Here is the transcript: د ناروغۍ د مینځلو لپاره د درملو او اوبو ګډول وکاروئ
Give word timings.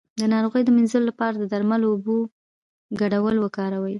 د 0.19 0.21
ناروغۍ 0.33 0.61
د 0.65 0.69
مینځلو 0.77 1.07
لپاره 1.09 1.35
د 1.37 1.43
درملو 1.53 1.85
او 1.89 1.93
اوبو 1.95 2.17
ګډول 2.99 3.35
وکاروئ 3.39 3.89